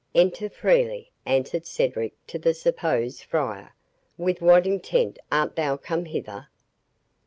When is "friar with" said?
3.21-4.41